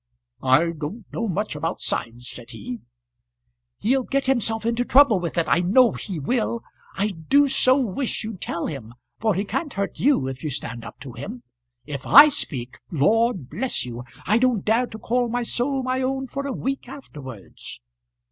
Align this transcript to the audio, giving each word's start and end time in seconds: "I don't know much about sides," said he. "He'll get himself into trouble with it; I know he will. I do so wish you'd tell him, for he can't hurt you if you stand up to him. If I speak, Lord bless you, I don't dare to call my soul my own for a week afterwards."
"I 0.41 0.71
don't 0.71 1.05
know 1.13 1.27
much 1.27 1.55
about 1.55 1.79
sides," 1.83 2.27
said 2.27 2.49
he. 2.49 2.79
"He'll 3.77 4.01
get 4.01 4.25
himself 4.25 4.65
into 4.65 4.83
trouble 4.83 5.19
with 5.19 5.37
it; 5.37 5.45
I 5.47 5.59
know 5.59 5.91
he 5.91 6.17
will. 6.19 6.63
I 6.95 7.09
do 7.09 7.47
so 7.47 7.77
wish 7.79 8.23
you'd 8.23 8.41
tell 8.41 8.65
him, 8.65 8.95
for 9.19 9.35
he 9.35 9.45
can't 9.45 9.73
hurt 9.73 9.99
you 9.99 10.27
if 10.27 10.43
you 10.43 10.49
stand 10.49 10.83
up 10.85 10.99
to 11.01 11.11
him. 11.11 11.43
If 11.85 12.07
I 12.07 12.29
speak, 12.29 12.79
Lord 12.89 13.47
bless 13.47 13.85
you, 13.85 14.03
I 14.25 14.39
don't 14.39 14.65
dare 14.65 14.87
to 14.87 14.97
call 14.97 15.29
my 15.29 15.43
soul 15.43 15.83
my 15.83 16.01
own 16.01 16.25
for 16.25 16.47
a 16.47 16.51
week 16.51 16.89
afterwards." 16.89 17.79